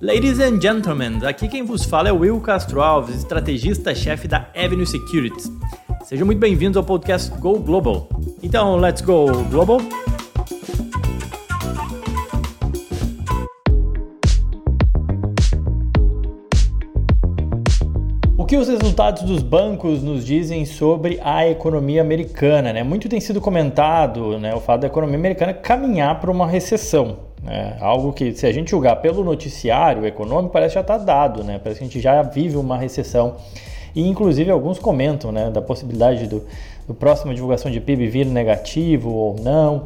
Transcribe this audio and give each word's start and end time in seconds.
Ladies 0.00 0.38
and 0.38 0.60
gentlemen, 0.60 1.26
aqui 1.26 1.48
quem 1.48 1.64
vos 1.64 1.84
fala 1.84 2.08
é 2.08 2.12
Will 2.12 2.40
Castro 2.40 2.80
Alves, 2.80 3.16
estrategista-chefe 3.16 4.28
da 4.28 4.48
Avenue 4.54 4.86
Securities. 4.86 5.50
Sejam 6.04 6.24
muito 6.24 6.38
bem-vindos 6.38 6.76
ao 6.76 6.84
podcast 6.84 7.36
Go 7.40 7.58
Global. 7.58 8.08
Então, 8.40 8.76
let's 8.76 9.00
go 9.02 9.26
global. 9.50 9.80
O 18.36 18.46
que 18.46 18.56
os 18.56 18.68
resultados 18.68 19.24
dos 19.24 19.42
bancos 19.42 20.00
nos 20.00 20.24
dizem 20.24 20.64
sobre 20.64 21.18
a 21.24 21.48
economia 21.48 22.02
americana? 22.02 22.72
Né? 22.72 22.84
Muito 22.84 23.08
tem 23.08 23.20
sido 23.20 23.40
comentado 23.40 24.38
né, 24.38 24.54
o 24.54 24.60
fato 24.60 24.82
da 24.82 24.86
economia 24.86 25.18
americana 25.18 25.52
caminhar 25.52 26.20
para 26.20 26.30
uma 26.30 26.46
recessão. 26.46 27.27
É 27.46 27.76
algo 27.80 28.12
que, 28.12 28.32
se 28.34 28.46
a 28.46 28.52
gente 28.52 28.70
julgar 28.70 28.96
pelo 28.96 29.22
noticiário 29.24 30.04
econômico, 30.06 30.52
parece 30.52 30.74
já 30.74 30.80
estar 30.80 30.98
tá 30.98 31.04
dado, 31.04 31.44
né? 31.44 31.60
Parece 31.62 31.78
que 31.78 31.84
a 31.84 31.88
gente 31.88 32.00
já 32.00 32.22
vive 32.22 32.56
uma 32.56 32.76
recessão. 32.76 33.36
E, 33.94 34.06
inclusive, 34.06 34.50
alguns 34.50 34.78
comentam 34.78 35.32
né, 35.32 35.50
da 35.50 35.62
possibilidade 35.62 36.26
do, 36.26 36.44
do 36.86 36.94
próximo 36.94 37.32
divulgação 37.32 37.70
de 37.70 37.80
PIB 37.80 38.06
vir 38.08 38.26
negativo 38.26 39.10
ou 39.10 39.36
não. 39.40 39.84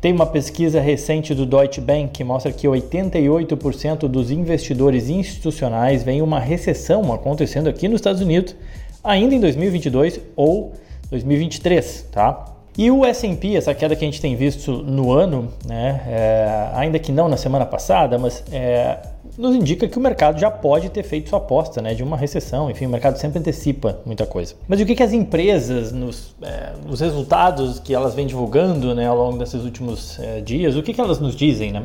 Tem 0.00 0.12
uma 0.12 0.26
pesquisa 0.26 0.80
recente 0.80 1.34
do 1.34 1.46
Deutsche 1.46 1.80
Bank 1.80 2.08
que 2.08 2.24
mostra 2.24 2.52
que 2.52 2.66
88% 2.66 4.06
dos 4.06 4.30
investidores 4.30 5.08
institucionais 5.08 6.02
veem 6.02 6.20
uma 6.20 6.38
recessão 6.38 7.12
acontecendo 7.12 7.68
aqui 7.68 7.88
nos 7.88 7.96
Estados 7.96 8.20
Unidos 8.20 8.54
ainda 9.02 9.34
em 9.34 9.40
2022 9.40 10.20
ou 10.36 10.72
2023, 11.10 12.08
tá? 12.10 12.53
E 12.76 12.90
o 12.90 13.04
S&P, 13.04 13.56
essa 13.56 13.72
queda 13.72 13.94
que 13.94 14.04
a 14.04 14.08
gente 14.08 14.20
tem 14.20 14.34
visto 14.34 14.72
no 14.72 15.12
ano, 15.12 15.48
né, 15.64 16.02
é, 16.08 16.70
ainda 16.74 16.98
que 16.98 17.12
não 17.12 17.28
na 17.28 17.36
semana 17.36 17.64
passada, 17.64 18.18
mas 18.18 18.42
é, 18.50 18.98
nos 19.38 19.54
indica 19.54 19.86
que 19.86 19.96
o 19.96 20.00
mercado 20.00 20.40
já 20.40 20.50
pode 20.50 20.88
ter 20.88 21.04
feito 21.04 21.28
sua 21.28 21.38
aposta 21.38 21.80
né, 21.80 21.94
de 21.94 22.02
uma 22.02 22.16
recessão. 22.16 22.68
Enfim, 22.68 22.86
o 22.86 22.88
mercado 22.88 23.16
sempre 23.16 23.38
antecipa 23.38 24.00
muita 24.04 24.26
coisa. 24.26 24.54
Mas 24.66 24.80
o 24.80 24.86
que, 24.86 24.96
que 24.96 25.02
as 25.04 25.12
empresas, 25.12 25.92
nos, 25.92 26.34
é, 26.42 26.72
nos 26.84 27.00
resultados 27.00 27.78
que 27.78 27.94
elas 27.94 28.12
vêm 28.12 28.26
divulgando 28.26 28.92
né, 28.92 29.06
ao 29.06 29.16
longo 29.16 29.38
desses 29.38 29.62
últimos 29.62 30.18
é, 30.18 30.40
dias, 30.40 30.74
o 30.74 30.82
que, 30.82 30.92
que 30.92 31.00
elas 31.00 31.20
nos 31.20 31.36
dizem? 31.36 31.72
Né? 31.72 31.84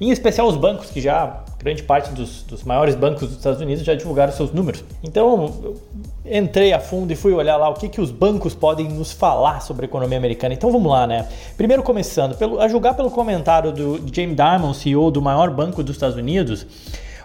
Em 0.00 0.10
especial 0.10 0.48
os 0.48 0.56
bancos, 0.56 0.90
que 0.90 1.00
já, 1.00 1.44
grande 1.62 1.82
parte 1.82 2.12
dos, 2.12 2.42
dos 2.42 2.64
maiores 2.64 2.94
bancos 2.94 3.28
dos 3.28 3.36
Estados 3.36 3.60
Unidos 3.60 3.84
já 3.84 3.94
divulgaram 3.94 4.32
seus 4.32 4.52
números. 4.52 4.84
Então, 5.02 5.54
eu 5.62 5.76
entrei 6.24 6.72
a 6.72 6.80
fundo 6.80 7.12
e 7.12 7.16
fui 7.16 7.32
olhar 7.32 7.56
lá 7.56 7.68
o 7.68 7.74
que, 7.74 7.88
que 7.88 8.00
os 8.00 8.10
bancos 8.10 8.54
podem 8.54 8.88
nos 8.88 9.12
falar 9.12 9.60
sobre 9.60 9.84
a 9.84 9.88
economia 9.88 10.18
americana. 10.18 10.54
Então 10.54 10.70
vamos 10.70 10.90
lá, 10.90 11.06
né? 11.06 11.26
Primeiro 11.56 11.82
começando, 11.82 12.36
pelo, 12.36 12.60
a 12.60 12.68
julgar 12.68 12.94
pelo 12.94 13.10
comentário 13.10 13.72
do 13.72 14.00
James 14.12 14.36
Dimon, 14.36 14.74
CEO 14.74 15.10
do 15.10 15.22
maior 15.22 15.50
banco 15.50 15.82
dos 15.82 15.96
Estados 15.96 16.16
Unidos, 16.16 16.66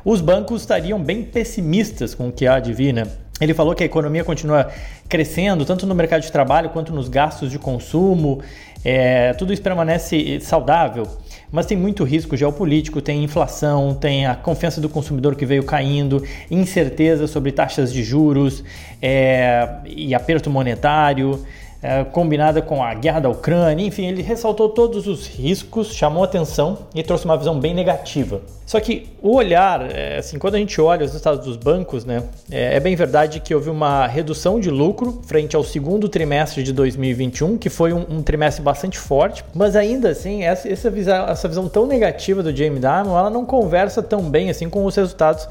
os 0.06 0.22
bancos 0.22 0.62
estariam 0.62 1.02
bem 1.02 1.24
pessimistas 1.24 2.14
com 2.14 2.30
o 2.30 2.32
que 2.32 2.48
há 2.48 2.60
de 2.60 2.74
vir, 2.74 2.94
né? 2.94 3.08
Ele 3.40 3.54
falou 3.54 3.76
que 3.76 3.84
a 3.84 3.86
economia 3.86 4.24
continua 4.24 4.68
crescendo, 5.08 5.64
tanto 5.64 5.86
no 5.86 5.94
mercado 5.94 6.22
de 6.22 6.32
trabalho 6.32 6.70
quanto 6.70 6.92
nos 6.92 7.08
gastos 7.08 7.52
de 7.52 7.60
consumo, 7.60 8.42
é, 8.84 9.34
tudo 9.34 9.54
isso 9.54 9.62
permanece 9.62 10.40
saudável, 10.40 11.08
mas 11.52 11.66
tem 11.66 11.78
muito 11.78 12.04
risco 12.04 12.36
geopolítico, 12.36 13.02
tem 13.02 13.24
inflação, 13.24 13.94
tem 13.94 14.26
a 14.26 14.36
confiança 14.36 14.82
do 14.82 14.90
consumidor 14.90 15.36
que 15.36 15.46
veio 15.46 15.64
caindo, 15.64 16.24
incerteza 16.52 17.28
sobre 17.28 17.52
taxas 17.52 17.92
de 17.92 18.04
juros 18.04 18.64
é, 19.02 19.68
e 19.86 20.14
aperto 20.14 20.50
monetário 20.50 21.46
é, 21.82 22.04
combinada 22.04 22.62
com 22.62 22.84
a 22.84 22.94
guerra 22.94 23.20
da 23.20 23.30
Ucrânia, 23.30 23.86
enfim, 23.86 24.08
ele 24.08 24.22
ressaltou 24.22 24.70
todos 24.70 25.08
os 25.08 25.28
riscos, 25.28 25.94
chamou 25.94 26.24
atenção 26.24 26.80
e 26.96 27.04
trouxe 27.04 27.26
uma 27.26 27.38
visão 27.38 27.60
bem 27.60 27.74
negativa. 27.74 28.42
Só 28.66 28.80
que 28.80 29.08
o 29.22 29.36
olhar, 29.36 29.96
é, 29.96 30.18
assim, 30.18 30.38
quando 30.38 30.56
a 30.56 30.58
gente 30.58 30.82
olha 30.82 31.06
os 31.06 31.12
resultados 31.12 31.46
dos 31.46 31.56
bancos, 31.56 32.04
né, 32.04 32.24
é, 32.52 32.76
é, 32.76 32.80
bem 32.80 32.96
verdade 32.96 33.40
que 33.40 33.56
houve 33.56 33.70
uma 33.70 34.08
redução 34.08 34.60
de 34.60 34.70
lucro 34.70 35.22
frente 35.26 35.56
ao 35.56 35.64
segundo 35.64 36.10
trimestre 36.10 36.64
de 36.64 36.74
2021, 36.74 37.58
que 37.58 37.70
foi 37.70 37.94
um, 37.94 38.06
um 38.10 38.22
trimestre 38.22 38.62
bastante 38.62 38.98
forte, 38.98 39.46
mas 39.54 39.76
ainda 39.76 40.10
assim, 40.10 40.44
essa, 40.44 40.68
essa, 40.68 40.90
visão, 40.90 41.28
essa 41.30 41.48
visão 41.48 41.70
tão 41.70 41.86
negativa 41.86 42.44
do 42.44 42.54
Jamie 42.54 42.80
Dimon, 42.80 43.18
ela 43.18 43.30
não 43.30 43.46
conversa 43.46 44.04
tão 44.04 44.24
bem 44.24 44.50
assim 44.50 44.70
com 44.70 44.84
os 44.84 44.96
resultados 44.96 45.48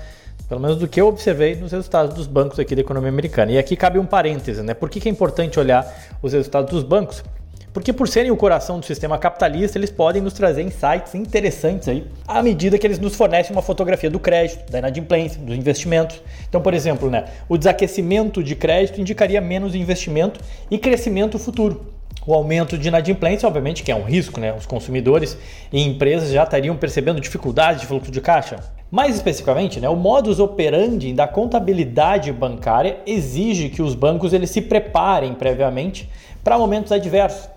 pelo 0.49 0.61
menos 0.61 0.77
do 0.77 0.87
que 0.87 1.01
eu 1.01 1.09
observei 1.09 1.57
nos 1.57 1.73
resultados 1.73 2.15
dos 2.15 2.27
bancos 2.27 2.59
aqui 2.59 2.75
da 2.75 2.81
economia 2.81 3.09
americana. 3.09 3.53
E 3.53 3.59
aqui 3.59 3.77
cabe 3.77 3.99
um 3.99 4.07
parêntese, 4.07 4.63
né? 4.63 4.75
Por 4.75 4.89
que, 4.89 5.01
que 5.01 5.09
é 5.09 5.13
importante 5.13 5.59
olhar 5.59 5.87
os 6.23 6.33
resultados 6.33 6.71
dos 6.71 6.83
bancos? 6.83 7.23
Porque 7.77 7.93
por 7.93 8.09
serem 8.09 8.31
o 8.31 8.37
coração 8.39 8.81
do 8.81 8.87
sistema 8.87 9.19
capitalista, 9.19 9.77
eles 9.77 9.91
podem 9.91 10.23
nos 10.23 10.33
trazer 10.33 10.63
insights 10.63 11.15
interessantes 11.15 11.87
aí, 11.89 12.07
à 12.27 12.43
medida 12.43 12.79
que 12.79 12.87
eles 12.87 12.99
nos 12.99 13.15
fornecem 13.15 13.55
uma 13.55 13.61
fotografia 13.61 14.09
do 14.09 14.19
crédito, 14.19 14.71
da 14.73 14.79
inadimplência, 14.79 15.39
dos 15.39 15.55
investimentos. 15.55 16.23
Então, 16.49 16.63
por 16.63 16.73
exemplo, 16.73 17.11
né, 17.11 17.27
o 17.47 17.59
desaquecimento 17.59 18.43
de 18.43 18.57
crédito 18.57 18.99
indicaria 18.99 19.43
menos 19.43 19.75
investimento 19.75 20.41
e 20.71 20.79
crescimento 20.79 21.39
futuro. 21.39 21.96
O 22.27 22.35
aumento 22.35 22.77
de 22.77 22.89
inadimplência, 22.89 23.47
obviamente, 23.47 23.85
que 23.85 23.93
é 23.93 23.95
um 23.95 24.03
risco, 24.03 24.41
né? 24.41 24.53
Os 24.53 24.67
consumidores 24.67 25.39
e 25.73 25.81
empresas 25.81 26.33
já 26.33 26.43
estariam 26.43 26.77
percebendo 26.77 27.21
dificuldades 27.21 27.81
de 27.81 27.87
fluxo 27.87 28.11
de 28.11 28.21
caixa. 28.21 28.57
Mais 28.91 29.15
especificamente, 29.15 29.79
né, 29.79 29.89
o 29.89 29.95
modus 29.95 30.41
operandi 30.41 31.13
da 31.13 31.29
contabilidade 31.29 32.33
bancária 32.33 32.99
exige 33.07 33.69
que 33.69 33.83
os 33.83 33.95
bancos 33.95 34.33
eles 34.33 34.51
se 34.51 34.61
preparem 34.61 35.35
previamente 35.35 36.09
para 36.43 36.59
momentos 36.59 36.91
adversos, 36.91 37.49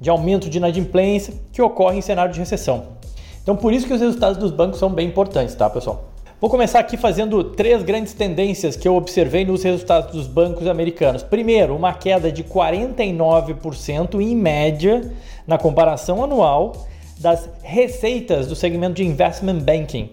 de 0.00 0.10
aumento 0.10 0.48
de 0.48 0.58
inadimplência 0.58 1.34
que 1.52 1.62
ocorre 1.62 1.98
em 1.98 2.02
cenário 2.02 2.32
de 2.32 2.38
recessão. 2.38 2.94
Então, 3.42 3.56
por 3.56 3.72
isso 3.72 3.86
que 3.86 3.92
os 3.92 4.00
resultados 4.00 4.36
dos 4.36 4.50
bancos 4.50 4.78
são 4.78 4.90
bem 4.90 5.08
importantes, 5.08 5.54
tá, 5.54 5.68
pessoal? 5.68 6.13
Vou 6.44 6.50
começar 6.50 6.78
aqui 6.78 6.98
fazendo 6.98 7.42
três 7.42 7.82
grandes 7.82 8.12
tendências 8.12 8.76
que 8.76 8.86
eu 8.86 8.96
observei 8.96 9.46
nos 9.46 9.62
resultados 9.62 10.12
dos 10.12 10.26
bancos 10.26 10.66
americanos. 10.66 11.22
Primeiro, 11.22 11.74
uma 11.74 11.94
queda 11.94 12.30
de 12.30 12.44
49% 12.44 14.20
em 14.20 14.36
média 14.36 15.10
na 15.46 15.56
comparação 15.56 16.22
anual 16.22 16.86
das 17.18 17.48
receitas 17.62 18.46
do 18.46 18.54
segmento 18.54 18.96
de 18.96 19.04
investment 19.04 19.60
banking 19.60 20.10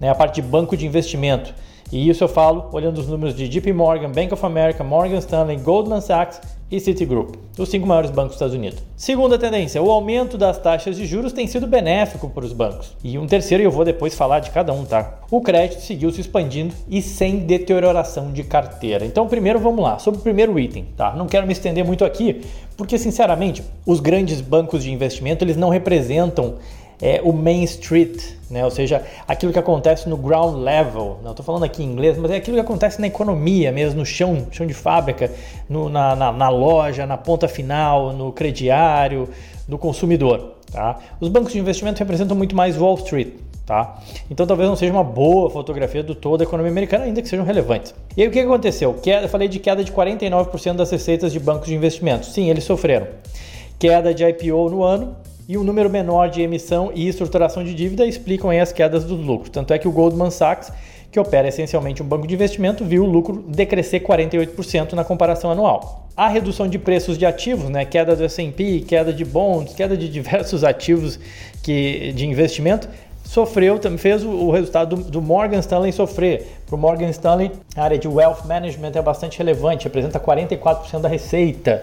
né, 0.00 0.08
a 0.08 0.14
parte 0.14 0.36
de 0.36 0.42
banco 0.48 0.74
de 0.74 0.86
investimento. 0.86 1.54
E 1.92 2.08
isso 2.08 2.24
eu 2.24 2.28
falo 2.28 2.70
olhando 2.72 2.96
os 2.96 3.06
números 3.06 3.36
de 3.36 3.46
JP 3.46 3.70
Morgan, 3.74 4.10
Bank 4.10 4.32
of 4.32 4.46
America, 4.46 4.82
Morgan 4.82 5.18
Stanley, 5.18 5.58
Goldman 5.58 6.00
Sachs 6.00 6.40
e 6.74 6.80
Citigroup, 6.80 7.36
os 7.56 7.68
cinco 7.68 7.86
maiores 7.86 8.10
bancos 8.10 8.30
dos 8.30 8.34
Estados 8.34 8.54
Unidos. 8.54 8.80
Segunda 8.96 9.38
tendência, 9.38 9.80
o 9.80 9.92
aumento 9.92 10.36
das 10.36 10.58
taxas 10.58 10.96
de 10.96 11.06
juros 11.06 11.32
tem 11.32 11.46
sido 11.46 11.68
benéfico 11.68 12.28
para 12.28 12.44
os 12.44 12.52
bancos. 12.52 12.96
E 13.04 13.16
um 13.16 13.28
terceiro, 13.28 13.62
eu 13.62 13.70
vou 13.70 13.84
depois 13.84 14.12
falar 14.16 14.40
de 14.40 14.50
cada 14.50 14.72
um, 14.72 14.84
tá? 14.84 15.20
O 15.30 15.40
crédito 15.40 15.82
seguiu 15.82 16.10
se 16.10 16.20
expandindo 16.20 16.74
e 16.88 17.00
sem 17.00 17.38
deterioração 17.38 18.32
de 18.32 18.42
carteira. 18.42 19.06
Então, 19.06 19.28
primeiro 19.28 19.60
vamos 19.60 19.84
lá, 19.84 20.00
sobre 20.00 20.18
o 20.18 20.22
primeiro 20.22 20.58
item, 20.58 20.86
tá? 20.96 21.14
Não 21.14 21.26
quero 21.26 21.46
me 21.46 21.52
estender 21.52 21.84
muito 21.84 22.04
aqui, 22.04 22.40
porque 22.76 22.98
sinceramente, 22.98 23.62
os 23.86 24.00
grandes 24.00 24.40
bancos 24.40 24.82
de 24.82 24.90
investimento, 24.90 25.44
eles 25.44 25.56
não 25.56 25.68
representam 25.68 26.56
é, 27.00 27.20
o 27.22 27.32
Main 27.32 27.62
Street, 27.64 28.22
né? 28.50 28.64
ou 28.64 28.70
seja, 28.70 29.02
aquilo 29.26 29.52
que 29.52 29.58
acontece 29.58 30.08
no 30.08 30.16
ground 30.16 30.56
level. 30.56 31.18
Não 31.22 31.32
estou 31.32 31.44
falando 31.44 31.64
aqui 31.64 31.82
em 31.82 31.86
inglês, 31.86 32.16
mas 32.18 32.30
é 32.30 32.36
aquilo 32.36 32.56
que 32.56 32.60
acontece 32.60 33.00
na 33.00 33.06
economia 33.06 33.72
mesmo, 33.72 34.00
no 34.00 34.06
chão, 34.06 34.46
chão 34.50 34.66
de 34.66 34.74
fábrica, 34.74 35.30
no, 35.68 35.88
na, 35.88 36.14
na, 36.14 36.32
na, 36.32 36.48
loja, 36.48 37.06
na 37.06 37.16
ponta 37.16 37.48
final, 37.48 38.12
no 38.12 38.32
crediário, 38.32 39.28
no 39.68 39.78
consumidor. 39.78 40.54
Tá? 40.70 40.98
Os 41.20 41.28
bancos 41.28 41.52
de 41.52 41.58
investimento 41.58 41.98
representam 41.98 42.36
muito 42.36 42.54
mais 42.54 42.76
Wall 42.76 42.96
Street. 42.96 43.28
Tá? 43.66 43.98
Então 44.30 44.46
talvez 44.46 44.68
não 44.68 44.76
seja 44.76 44.92
uma 44.92 45.04
boa 45.04 45.48
fotografia 45.48 46.02
do 46.02 46.14
todo 46.14 46.42
a 46.42 46.44
economia 46.44 46.70
americana, 46.70 47.04
ainda 47.04 47.22
que 47.22 47.28
sejam 47.28 47.46
relevantes. 47.46 47.94
E 48.14 48.20
aí 48.20 48.28
o 48.28 48.30
que 48.30 48.38
aconteceu? 48.38 48.92
Queda, 48.92 49.26
falei 49.26 49.48
de 49.48 49.58
queda 49.58 49.82
de 49.82 49.90
49% 49.90 50.74
das 50.74 50.90
receitas 50.90 51.32
de 51.32 51.40
bancos 51.40 51.68
de 51.68 51.74
investimentos. 51.74 52.34
Sim, 52.34 52.50
eles 52.50 52.64
sofreram. 52.64 53.06
Queda 53.78 54.12
de 54.12 54.22
IPO 54.22 54.68
no 54.68 54.82
ano, 54.82 55.16
e 55.48 55.58
um 55.58 55.64
número 55.64 55.90
menor 55.90 56.28
de 56.28 56.42
emissão 56.42 56.90
e 56.94 57.08
estruturação 57.08 57.62
de 57.62 57.74
dívida 57.74 58.06
explicam 58.06 58.50
as 58.50 58.72
quedas 58.72 59.04
dos 59.04 59.24
lucros. 59.24 59.50
Tanto 59.50 59.72
é 59.72 59.78
que 59.78 59.86
o 59.86 59.92
Goldman 59.92 60.30
Sachs, 60.30 60.72
que 61.10 61.20
opera 61.20 61.48
essencialmente 61.48 62.02
um 62.02 62.06
banco 62.06 62.26
de 62.26 62.34
investimento, 62.34 62.84
viu 62.84 63.04
o 63.04 63.06
lucro 63.06 63.44
decrescer 63.48 64.02
48% 64.02 64.94
na 64.94 65.04
comparação 65.04 65.50
anual. 65.50 66.08
A 66.16 66.28
redução 66.28 66.68
de 66.68 66.78
preços 66.78 67.18
de 67.18 67.26
ativos, 67.26 67.68
né, 67.68 67.84
queda 67.84 68.16
do 68.16 68.24
S&P, 68.24 68.80
queda 68.86 69.12
de 69.12 69.24
bonds, 69.24 69.74
queda 69.74 69.96
de 69.96 70.08
diversos 70.08 70.64
ativos 70.64 71.18
que, 71.62 72.12
de 72.12 72.26
investimento, 72.26 72.88
sofreu, 73.24 73.80
fez 73.98 74.22
o, 74.22 74.50
resultado 74.50 74.96
do, 74.96 75.10
do, 75.10 75.22
Morgan 75.22 75.58
Stanley 75.58 75.92
sofrer. 75.92 76.46
Para 76.66 76.76
o 76.76 76.78
Morgan 76.78 77.08
Stanley, 77.10 77.50
a 77.76 77.82
área 77.82 77.98
de 77.98 78.06
wealth 78.06 78.44
management 78.46 78.92
é 78.94 79.02
bastante 79.02 79.38
relevante, 79.38 79.84
representa 79.84 80.20
44% 80.20 81.00
da 81.00 81.08
receita 81.08 81.80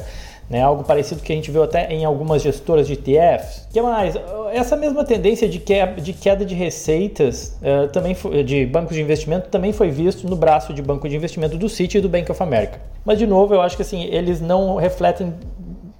né? 0.51 0.61
Algo 0.61 0.83
parecido 0.83 1.21
que 1.21 1.31
a 1.31 1.35
gente 1.35 1.49
viu 1.49 1.63
até 1.63 1.89
em 1.93 2.03
algumas 2.03 2.41
gestoras 2.41 2.85
de 2.85 2.93
ETFs. 2.93 3.69
que 3.71 3.81
mais? 3.81 4.15
Essa 4.51 4.75
mesma 4.75 5.05
tendência 5.05 5.47
de 5.47 5.59
queda 5.59 6.01
de, 6.01 6.11
queda 6.11 6.43
de 6.43 6.53
receitas 6.53 7.57
uh, 7.61 7.87
também 7.87 8.13
foi, 8.13 8.43
de 8.43 8.65
bancos 8.65 8.93
de 8.93 9.01
investimento 9.01 9.47
também 9.47 9.71
foi 9.71 9.89
visto 9.89 10.27
no 10.27 10.35
braço 10.35 10.73
de 10.73 10.81
banco 10.81 11.07
de 11.07 11.15
investimento 11.15 11.57
do 11.57 11.69
Citi 11.69 11.99
e 11.99 12.01
do 12.01 12.09
Bank 12.09 12.29
of 12.29 12.43
America. 12.43 12.81
Mas 13.05 13.17
de 13.17 13.25
novo, 13.25 13.53
eu 13.53 13.61
acho 13.61 13.77
que 13.77 13.81
assim, 13.81 14.03
eles 14.03 14.41
não 14.41 14.75
refletem 14.75 15.33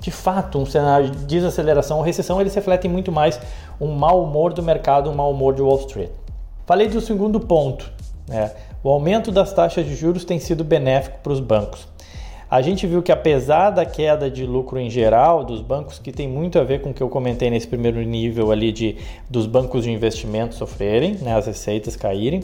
de 0.01 0.11
fato 0.11 0.59
um 0.59 0.65
cenário 0.65 1.11
de 1.11 1.23
desaceleração 1.23 1.99
ou 1.99 2.03
recessão, 2.03 2.41
eles 2.41 2.53
refletem 2.53 2.91
muito 2.91 3.09
mais 3.09 3.39
um 3.79 3.87
mau 3.87 4.21
humor 4.21 4.51
do 4.51 4.61
mercado, 4.61 5.09
um 5.09 5.15
mau 5.15 5.31
humor 5.31 5.55
de 5.55 5.61
Wall 5.61 5.79
Street. 5.79 6.09
Falei 6.65 6.89
do 6.89 6.99
segundo 6.99 7.39
ponto, 7.39 7.89
né? 8.27 8.51
o 8.83 8.89
aumento 8.89 9.31
das 9.31 9.53
taxas 9.53 9.85
de 9.85 9.95
juros 9.95 10.25
tem 10.25 10.39
sido 10.39 10.61
benéfico 10.63 11.19
para 11.23 11.31
os 11.31 11.39
bancos. 11.39 11.87
A 12.51 12.61
gente 12.61 12.85
viu 12.85 13.01
que 13.01 13.13
apesar 13.13 13.69
da 13.69 13.85
queda 13.85 14.29
de 14.29 14.45
lucro 14.45 14.77
em 14.77 14.89
geral 14.89 15.45
dos 15.45 15.61
bancos, 15.61 15.97
que 15.97 16.11
tem 16.11 16.27
muito 16.27 16.59
a 16.59 16.65
ver 16.65 16.81
com 16.81 16.89
o 16.89 16.93
que 16.93 17.01
eu 17.01 17.07
comentei 17.07 17.49
nesse 17.49 17.65
primeiro 17.65 18.01
nível 18.01 18.51
ali 18.51 18.73
de 18.73 18.97
dos 19.29 19.47
bancos 19.47 19.85
de 19.85 19.91
investimento 19.91 20.55
sofrerem, 20.55 21.13
né, 21.21 21.33
as 21.33 21.45
receitas 21.45 21.95
caírem, 21.95 22.43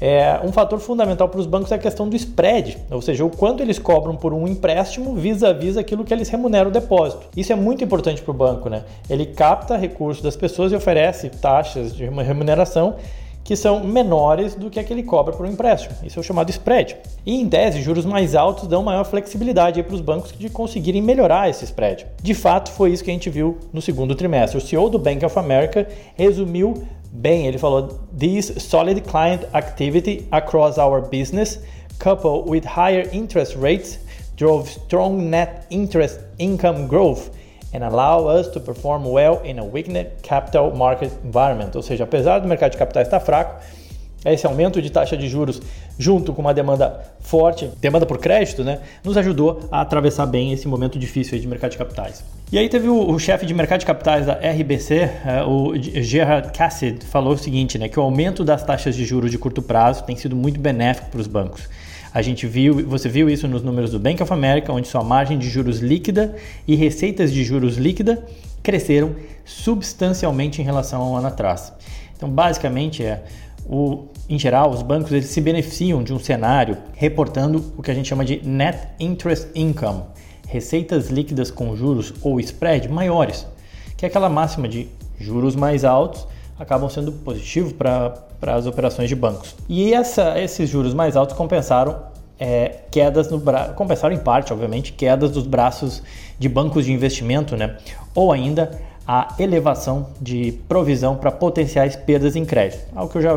é, 0.00 0.40
um 0.44 0.52
fator 0.52 0.78
fundamental 0.78 1.28
para 1.28 1.40
os 1.40 1.46
bancos 1.46 1.72
é 1.72 1.74
a 1.74 1.78
questão 1.78 2.08
do 2.08 2.14
spread, 2.14 2.78
ou 2.88 3.02
seja, 3.02 3.24
o 3.24 3.30
quanto 3.30 3.64
eles 3.64 3.80
cobram 3.80 4.14
por 4.14 4.32
um 4.32 4.46
empréstimo 4.46 5.12
vis-à-vis 5.16 5.76
aquilo 5.76 6.04
que 6.04 6.14
eles 6.14 6.28
remuneram 6.28 6.70
o 6.70 6.72
depósito. 6.72 7.26
Isso 7.36 7.52
é 7.52 7.56
muito 7.56 7.82
importante 7.82 8.22
para 8.22 8.30
o 8.30 8.34
banco, 8.34 8.68
né? 8.68 8.84
Ele 9.10 9.26
capta 9.26 9.76
recursos 9.76 10.22
das 10.22 10.36
pessoas 10.36 10.70
e 10.70 10.76
oferece 10.76 11.28
taxas 11.30 11.92
de 11.96 12.04
remuneração 12.04 12.94
que 13.44 13.56
são 13.56 13.84
menores 13.84 14.54
do 14.54 14.70
que 14.70 14.78
a 14.78 14.84
que 14.84 14.92
ele 14.92 15.02
cobra 15.02 15.34
por 15.34 15.44
um 15.46 15.50
empréstimo. 15.50 15.94
Isso 16.04 16.18
é 16.18 16.20
o 16.20 16.22
chamado 16.22 16.50
spread. 16.50 16.96
E 17.26 17.40
em 17.40 17.48
tese, 17.48 17.82
juros 17.82 18.04
mais 18.04 18.34
altos 18.34 18.68
dão 18.68 18.82
maior 18.82 19.04
flexibilidade 19.04 19.82
para 19.82 19.94
os 19.94 20.00
bancos 20.00 20.32
de 20.32 20.48
conseguirem 20.48 21.02
melhorar 21.02 21.48
esse 21.48 21.64
spread. 21.64 22.06
De 22.22 22.34
fato, 22.34 22.70
foi 22.70 22.92
isso 22.92 23.02
que 23.02 23.10
a 23.10 23.14
gente 23.14 23.30
viu 23.30 23.58
no 23.72 23.82
segundo 23.82 24.14
trimestre. 24.14 24.58
O 24.58 24.60
CEO 24.60 24.88
do 24.88 24.98
Bank 24.98 25.24
of 25.24 25.38
America 25.38 25.88
resumiu 26.14 26.82
bem, 27.12 27.46
ele 27.46 27.58
falou: 27.58 27.88
"This 28.18 28.54
solid 28.58 29.00
client 29.02 29.42
activity 29.52 30.26
across 30.30 30.78
our 30.78 31.02
business, 31.02 31.60
coupled 31.98 32.48
with 32.48 32.62
higher 32.64 33.08
interest 33.12 33.56
rates, 33.60 33.98
drove 34.36 34.70
strong 34.70 35.16
net 35.16 35.66
interest 35.70 36.20
income 36.38 36.86
growth." 36.86 37.30
And 37.72 37.82
allow 37.82 38.28
us 38.28 38.48
to 38.48 38.60
perform 38.60 39.06
well 39.06 39.40
in 39.44 39.58
a 39.58 39.64
weakened 39.64 40.06
capital 40.22 40.74
market 40.74 41.12
environment. 41.24 41.74
Ou 41.74 41.82
seja, 41.82 42.04
apesar 42.04 42.38
do 42.38 42.48
mercado 42.48 42.72
de 42.72 42.78
capitais 42.78 43.06
estar 43.06 43.20
fraco, 43.20 43.60
esse 44.24 44.46
aumento 44.46 44.80
de 44.80 44.90
taxa 44.90 45.16
de 45.16 45.28
juros, 45.28 45.60
junto 45.98 46.32
com 46.32 46.40
uma 46.40 46.54
demanda 46.54 47.00
forte, 47.20 47.68
demanda 47.80 48.06
por 48.06 48.18
crédito, 48.18 48.62
né, 48.62 48.78
nos 49.02 49.16
ajudou 49.16 49.60
a 49.70 49.80
atravessar 49.80 50.26
bem 50.26 50.52
esse 50.52 50.68
momento 50.68 50.98
difícil 50.98 51.38
de 51.38 51.46
mercado 51.46 51.72
de 51.72 51.78
capitais. 51.78 52.24
E 52.52 52.58
aí 52.58 52.68
teve 52.68 52.88
o, 52.88 53.10
o 53.10 53.18
chefe 53.18 53.46
de 53.46 53.54
mercado 53.54 53.80
de 53.80 53.86
capitais 53.86 54.26
da 54.26 54.34
RBC, 54.34 54.94
é, 55.26 55.42
o 55.44 55.72
Gerard 55.76 56.52
Cassidy, 56.52 57.04
falou 57.04 57.32
o 57.32 57.38
seguinte, 57.38 57.78
né, 57.78 57.88
que 57.88 57.98
o 57.98 58.02
aumento 58.02 58.44
das 58.44 58.62
taxas 58.62 58.94
de 58.94 59.04
juros 59.04 59.30
de 59.30 59.38
curto 59.38 59.60
prazo 59.60 60.04
tem 60.04 60.14
sido 60.14 60.36
muito 60.36 60.60
benéfico 60.60 61.10
para 61.10 61.20
os 61.20 61.26
bancos. 61.26 61.68
A 62.12 62.20
gente 62.20 62.46
viu, 62.46 62.86
você 62.86 63.08
viu 63.08 63.30
isso 63.30 63.48
nos 63.48 63.62
números 63.62 63.90
do 63.90 63.98
Bank 63.98 64.22
of 64.22 64.32
America, 64.32 64.72
onde 64.72 64.86
sua 64.86 65.02
margem 65.02 65.38
de 65.38 65.48
juros 65.48 65.78
líquida 65.78 66.36
e 66.66 66.74
receitas 66.74 67.32
de 67.32 67.42
juros 67.42 67.76
líquida 67.76 68.22
cresceram 68.62 69.16
substancialmente 69.44 70.60
em 70.60 70.64
relação 70.64 71.00
ao 71.00 71.16
ano 71.16 71.28
atrás. 71.28 71.72
Então, 72.16 72.28
basicamente 72.28 73.02
é 73.02 73.24
o, 73.66 74.06
em 74.28 74.38
geral, 74.38 74.70
os 74.70 74.82
bancos 74.82 75.12
eles 75.12 75.26
se 75.26 75.40
beneficiam 75.40 76.02
de 76.02 76.12
um 76.12 76.18
cenário 76.18 76.76
reportando 76.94 77.72
o 77.76 77.82
que 77.82 77.90
a 77.90 77.94
gente 77.94 78.08
chama 78.08 78.24
de 78.24 78.46
net 78.46 78.88
interest 79.00 79.48
income, 79.54 80.02
receitas 80.48 81.08
líquidas 81.08 81.50
com 81.50 81.74
juros 81.74 82.12
ou 82.22 82.38
spread 82.40 82.88
maiores, 82.88 83.46
que 83.96 84.04
é 84.04 84.08
aquela 84.08 84.28
máxima 84.28 84.68
de 84.68 84.88
juros 85.18 85.54
mais 85.54 85.84
altos 85.84 86.26
acabam 86.58 86.88
sendo 86.88 87.12
positivos 87.12 87.72
para 87.72 88.14
para 88.42 88.56
as 88.56 88.66
operações 88.66 89.08
de 89.08 89.14
bancos. 89.14 89.54
E 89.68 89.94
essa, 89.94 90.36
esses 90.36 90.68
juros 90.68 90.92
mais 90.92 91.14
altos 91.14 91.36
compensaram 91.36 91.96
é, 92.40 92.80
quedas 92.90 93.30
no 93.30 93.38
braço, 93.38 93.74
compensaram 93.74 94.12
em 94.12 94.18
parte, 94.18 94.52
obviamente, 94.52 94.92
quedas 94.92 95.30
dos 95.30 95.46
braços 95.46 96.02
de 96.40 96.48
bancos 96.48 96.84
de 96.84 96.92
investimento, 96.92 97.56
né? 97.56 97.76
Ou 98.16 98.32
ainda 98.32 98.72
a 99.06 99.34
elevação 99.38 100.06
de 100.20 100.52
provisão 100.68 101.16
para 101.16 101.30
potenciais 101.30 101.96
perdas 101.96 102.36
em 102.36 102.44
crédito, 102.44 102.84
algo 102.94 103.10
que 103.10 103.18
eu 103.18 103.22
já 103.22 103.30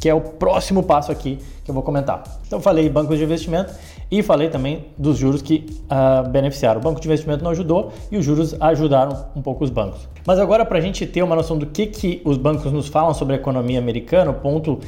que 0.00 0.08
é 0.08 0.14
o 0.14 0.20
próximo 0.20 0.82
passo 0.82 1.12
aqui 1.12 1.38
que 1.64 1.70
eu 1.70 1.74
vou 1.74 1.82
comentar. 1.82 2.22
Então 2.46 2.60
falei 2.60 2.88
bancos 2.88 3.18
de 3.18 3.24
investimento 3.24 3.72
e 4.10 4.22
falei 4.22 4.48
também 4.48 4.86
dos 4.98 5.16
juros 5.16 5.40
que 5.40 5.66
uh, 5.84 6.28
beneficiaram. 6.28 6.80
O 6.80 6.82
banco 6.82 7.00
de 7.00 7.06
investimento 7.06 7.42
não 7.42 7.50
ajudou 7.50 7.92
e 8.10 8.16
os 8.16 8.24
juros 8.24 8.54
ajudaram 8.60 9.26
um 9.34 9.40
pouco 9.40 9.64
os 9.64 9.70
bancos. 9.70 10.08
Mas 10.26 10.38
agora, 10.38 10.64
para 10.64 10.78
a 10.78 10.80
gente 10.80 11.06
ter 11.06 11.22
uma 11.22 11.34
noção 11.34 11.56
do 11.56 11.66
que, 11.66 11.86
que 11.86 12.20
os 12.24 12.36
bancos 12.36 12.70
nos 12.72 12.88
falam 12.88 13.14
sobre 13.14 13.34
a 13.34 13.38
economia 13.38 13.78
americana, 13.78 14.30
o 14.30 14.34
ponto 14.34 14.80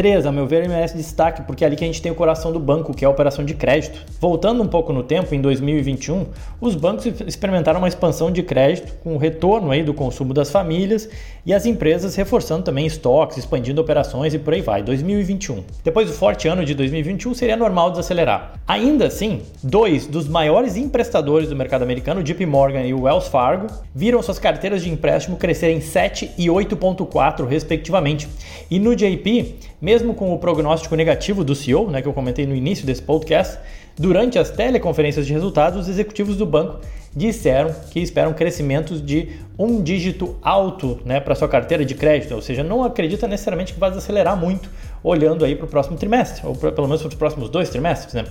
3, 0.00 0.24
a 0.24 0.32
meu 0.32 0.46
ver, 0.46 0.66
merece 0.66 0.96
destaque, 0.96 1.42
porque 1.42 1.62
é 1.62 1.66
ali 1.66 1.76
que 1.76 1.84
a 1.84 1.86
gente 1.86 2.00
tem 2.00 2.10
o 2.10 2.14
coração 2.14 2.50
do 2.50 2.58
banco, 2.58 2.94
que 2.94 3.04
é 3.04 3.06
a 3.06 3.10
operação 3.10 3.44
de 3.44 3.52
crédito. 3.52 4.00
Voltando 4.18 4.62
um 4.62 4.66
pouco 4.66 4.94
no 4.94 5.02
tempo, 5.02 5.34
em 5.34 5.42
2021, 5.42 6.24
os 6.58 6.74
bancos 6.74 7.04
experimentaram 7.26 7.78
uma 7.78 7.86
expansão 7.86 8.32
de 8.32 8.42
crédito 8.42 8.94
com 9.04 9.14
o 9.14 9.18
retorno 9.18 9.70
aí 9.70 9.82
do 9.82 9.92
consumo 9.92 10.32
das 10.32 10.50
famílias 10.50 11.06
e 11.44 11.52
as 11.52 11.66
empresas 11.66 12.14
reforçando 12.14 12.62
também 12.62 12.86
estoques, 12.86 13.36
expandindo 13.36 13.78
operações 13.78 14.32
e 14.32 14.38
por 14.38 14.54
aí 14.54 14.62
vai. 14.62 14.82
2021. 14.82 15.64
Depois 15.84 16.08
do 16.08 16.14
forte 16.14 16.48
ano 16.48 16.64
de 16.64 16.72
2021, 16.74 17.34
seria 17.34 17.54
normal 17.54 17.90
desacelerar. 17.90 18.54
Ainda 18.66 19.06
assim, 19.06 19.42
dois 19.62 20.06
dos 20.06 20.26
maiores 20.26 20.78
emprestadores 20.78 21.50
do 21.50 21.56
mercado 21.56 21.82
americano, 21.82 22.22
JP 22.22 22.46
Morgan 22.46 22.84
e 22.84 22.94
o 22.94 23.02
Wells 23.02 23.28
Fargo, 23.28 23.66
viram 23.94 24.22
suas 24.22 24.38
carteiras 24.38 24.82
de 24.82 24.88
empréstimo 24.88 25.36
crescerem 25.36 25.78
7 25.78 26.30
e 26.38 26.46
8,4 26.46 27.46
respectivamente. 27.46 28.26
E 28.70 28.78
no 28.78 28.96
JP, 28.96 29.56
mesmo 29.90 30.14
com 30.14 30.32
o 30.32 30.38
prognóstico 30.38 30.94
negativo 30.94 31.42
do 31.42 31.52
CEO, 31.52 31.90
né, 31.90 32.00
que 32.00 32.06
eu 32.06 32.12
comentei 32.12 32.46
no 32.46 32.54
início 32.54 32.86
desse 32.86 33.02
podcast, 33.02 33.58
durante 33.98 34.38
as 34.38 34.48
teleconferências 34.48 35.26
de 35.26 35.32
resultados, 35.32 35.80
os 35.80 35.88
executivos 35.88 36.36
do 36.36 36.46
banco 36.46 36.78
disseram 37.12 37.74
que 37.90 37.98
esperam 37.98 38.32
crescimentos 38.32 39.04
de 39.04 39.30
um 39.58 39.82
dígito 39.82 40.36
alto 40.42 41.00
né, 41.04 41.18
para 41.18 41.34
sua 41.34 41.48
carteira 41.48 41.84
de 41.84 41.96
crédito, 41.96 42.36
ou 42.36 42.40
seja, 42.40 42.62
não 42.62 42.84
acredita 42.84 43.26
necessariamente 43.26 43.74
que 43.74 43.80
vai 43.80 43.90
desacelerar 43.90 44.36
muito 44.36 44.70
olhando 45.02 45.44
aí 45.44 45.56
para 45.56 45.64
o 45.64 45.68
próximo 45.68 45.96
trimestre, 45.96 46.46
ou 46.46 46.54
pra, 46.54 46.70
pelo 46.70 46.86
menos 46.86 47.02
para 47.02 47.08
os 47.08 47.16
próximos 47.16 47.50
dois 47.50 47.68
trimestres. 47.68 48.14
Né? 48.14 48.24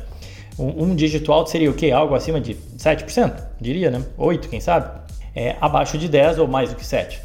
Um, 0.58 0.86
um 0.86 0.96
dígito 0.96 1.30
alto 1.34 1.50
seria 1.50 1.70
o 1.70 1.74
quê? 1.74 1.92
Algo 1.92 2.16
acima 2.16 2.40
de 2.40 2.56
7%, 2.78 3.34
diria, 3.60 3.92
né? 3.92 4.02
8%, 4.18 4.48
quem 4.48 4.62
sabe? 4.62 4.98
É, 5.36 5.58
abaixo 5.60 5.98
de 5.98 6.08
10% 6.08 6.40
ou 6.40 6.48
mais 6.48 6.70
do 6.70 6.78
que 6.78 6.86
7%. 6.86 7.20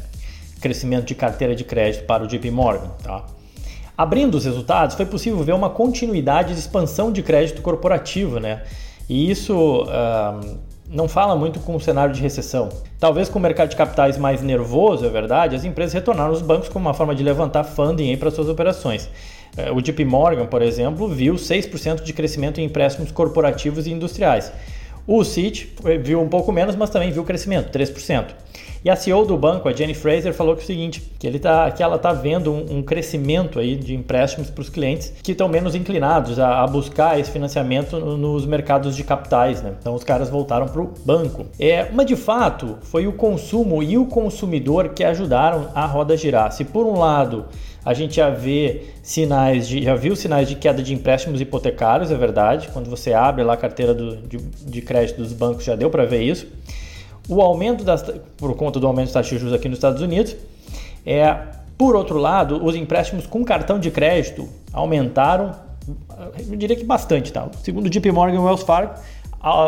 Crescimento 0.59 1.05
de 1.05 1.15
carteira 1.15 1.55
de 1.55 1.63
crédito 1.63 2.03
para 2.03 2.21
o 2.25 2.27
JP 2.27 2.51
Morgan. 2.51 2.89
Tá? 3.01 3.23
Abrindo 3.97 4.35
os 4.35 4.43
resultados, 4.43 4.95
foi 4.95 5.05
possível 5.05 5.41
ver 5.43 5.53
uma 5.53 5.69
continuidade 5.69 6.53
de 6.53 6.59
expansão 6.59 7.11
de 7.11 7.23
crédito 7.23 7.61
corporativo, 7.61 8.39
né? 8.39 8.63
E 9.07 9.31
isso 9.31 9.83
uh, 9.83 10.57
não 10.89 11.07
fala 11.07 11.35
muito 11.35 11.59
com 11.61 11.75
o 11.75 11.79
cenário 11.79 12.13
de 12.13 12.21
recessão. 12.21 12.69
Talvez 12.99 13.29
com 13.29 13.39
o 13.39 13.41
mercado 13.41 13.69
de 13.69 13.75
capitais 13.75 14.17
mais 14.17 14.41
nervoso, 14.41 15.05
é 15.05 15.09
verdade, 15.09 15.55
as 15.55 15.63
empresas 15.63 15.93
retornaram 15.93 16.31
aos 16.31 16.41
bancos 16.41 16.67
como 16.67 16.85
uma 16.85 16.93
forma 16.93 17.15
de 17.15 17.23
levantar 17.23 17.63
funding 17.63 18.17
para 18.17 18.29
suas 18.31 18.49
operações. 18.49 19.09
Uh, 19.57 19.73
o 19.73 19.81
JP 19.81 20.03
Morgan, 20.03 20.45
por 20.47 20.61
exemplo, 20.61 21.07
viu 21.07 21.35
6% 21.35 22.03
de 22.03 22.11
crescimento 22.11 22.59
em 22.59 22.65
empréstimos 22.65 23.11
corporativos 23.11 23.87
e 23.87 23.91
industriais. 23.91 24.51
O 25.07 25.23
Citi 25.23 25.71
viu 26.01 26.21
um 26.21 26.27
pouco 26.27 26.51
menos, 26.51 26.75
mas 26.75 26.89
também 26.89 27.11
viu 27.11 27.23
crescimento, 27.23 27.71
3%. 27.71 28.25
E 28.83 28.89
a 28.89 28.95
CEO 28.95 29.25
do 29.25 29.35
banco, 29.35 29.67
a 29.67 29.73
Jenny 29.73 29.95
Fraser, 29.95 30.31
falou 30.31 30.55
que 30.55 30.61
é 30.61 30.63
o 30.63 30.67
seguinte, 30.67 31.01
que, 31.17 31.25
ele 31.25 31.39
tá, 31.39 31.71
que 31.71 31.81
ela 31.81 31.95
está 31.95 32.13
vendo 32.13 32.51
um, 32.51 32.77
um, 32.77 32.83
crescimento 32.83 33.59
aí 33.59 33.75
de 33.75 33.95
empréstimos 33.95 34.51
para 34.51 34.61
os 34.61 34.69
clientes 34.69 35.11
que 35.23 35.31
estão 35.31 35.47
menos 35.47 35.73
inclinados 35.73 36.37
a, 36.37 36.61
a, 36.61 36.67
buscar 36.67 37.19
esse 37.19 37.31
financiamento 37.31 37.99
nos 37.99 38.45
mercados 38.45 38.95
de 38.95 39.03
capitais. 39.03 39.61
Né? 39.63 39.73
Então 39.79 39.95
os 39.95 40.03
caras 40.03 40.29
voltaram 40.29 40.67
para 40.67 40.81
o 40.81 40.93
banco. 41.03 41.47
É, 41.59 41.89
mas 41.91 42.05
de 42.05 42.15
fato 42.15 42.77
foi 42.83 43.07
o 43.07 43.13
consumo 43.13 43.81
e 43.81 43.97
o 43.97 44.05
consumidor 44.05 44.89
que 44.89 45.03
ajudaram 45.03 45.69
a 45.73 45.87
roda 45.87 46.15
girar. 46.15 46.51
Se 46.51 46.63
por 46.63 46.85
um 46.85 46.99
lado 46.99 47.45
a 47.85 47.93
gente 47.93 48.15
já 48.15 48.29
vê 48.31 48.85
sinais 49.03 49.67
de, 49.67 49.83
já 49.83 49.95
viu 49.95 50.15
sinais 50.15 50.49
de 50.49 50.55
queda 50.55 50.81
de 50.81 50.93
empréstimos 50.93 51.39
hipotecários, 51.39 52.11
é 52.11 52.15
verdade. 52.15 52.69
Quando 52.73 52.89
você 52.89 53.13
abre 53.13 53.43
lá 53.43 53.53
a 53.53 53.57
carteira 53.57 53.93
do, 53.93 54.17
de, 54.17 54.37
de 54.37 54.81
crédito 54.81 55.17
dos 55.17 55.31
bancos, 55.31 55.63
já 55.63 55.75
deu 55.75 55.89
para 55.89 56.03
ver 56.03 56.23
isso 56.23 56.47
o 57.27 57.41
aumento 57.41 57.83
das, 57.83 58.03
por 58.37 58.55
conta 58.55 58.79
do 58.79 58.87
aumento 58.87 59.07
das 59.07 59.13
taxas 59.13 59.31
de 59.31 59.37
juros 59.37 59.53
aqui 59.53 59.67
nos 59.67 59.77
Estados 59.77 60.01
Unidos. 60.01 60.35
É, 61.05 61.37
por 61.77 61.95
outro 61.95 62.17
lado, 62.17 62.63
os 62.63 62.75
empréstimos 62.75 63.27
com 63.27 63.43
cartão 63.43 63.79
de 63.79 63.91
crédito 63.91 64.47
aumentaram, 64.71 65.53
eu 66.49 66.55
diria 66.55 66.75
que 66.75 66.83
bastante, 66.83 67.31
tá? 67.31 67.49
Segundo 67.63 67.87
o 67.87 67.89
JP 67.89 68.11
Morgan 68.11 68.41
Wells 68.41 68.63
Fargo, 68.63 68.93